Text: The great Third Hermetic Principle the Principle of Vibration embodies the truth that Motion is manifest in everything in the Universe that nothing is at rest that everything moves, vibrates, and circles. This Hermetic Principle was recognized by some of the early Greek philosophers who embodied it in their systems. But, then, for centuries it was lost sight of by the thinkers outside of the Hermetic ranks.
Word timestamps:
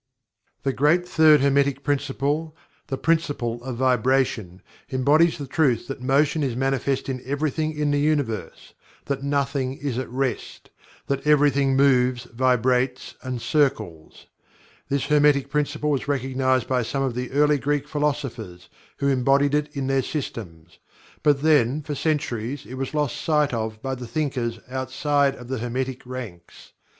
The 0.63 0.73
great 0.73 1.07
Third 1.07 1.41
Hermetic 1.41 1.83
Principle 1.83 2.57
the 2.87 2.97
Principle 2.97 3.63
of 3.63 3.75
Vibration 3.77 4.63
embodies 4.89 5.37
the 5.37 5.45
truth 5.45 5.87
that 5.87 6.01
Motion 6.01 6.41
is 6.41 6.55
manifest 6.55 7.07
in 7.07 7.21
everything 7.23 7.77
in 7.77 7.91
the 7.91 7.99
Universe 7.99 8.73
that 9.05 9.21
nothing 9.21 9.77
is 9.77 9.99
at 9.99 10.09
rest 10.09 10.71
that 11.05 11.27
everything 11.27 11.75
moves, 11.75 12.23
vibrates, 12.23 13.13
and 13.21 13.43
circles. 13.43 14.25
This 14.89 15.05
Hermetic 15.05 15.51
Principle 15.51 15.91
was 15.91 16.07
recognized 16.07 16.67
by 16.67 16.81
some 16.81 17.03
of 17.03 17.13
the 17.13 17.29
early 17.29 17.59
Greek 17.59 17.87
philosophers 17.87 18.69
who 18.97 19.07
embodied 19.07 19.53
it 19.53 19.69
in 19.77 19.85
their 19.85 20.01
systems. 20.01 20.79
But, 21.21 21.43
then, 21.43 21.83
for 21.83 21.93
centuries 21.93 22.65
it 22.65 22.73
was 22.73 22.95
lost 22.95 23.21
sight 23.21 23.53
of 23.53 23.79
by 23.83 23.93
the 23.93 24.07
thinkers 24.07 24.57
outside 24.67 25.35
of 25.35 25.47
the 25.47 25.59
Hermetic 25.59 26.07
ranks. 26.07 26.73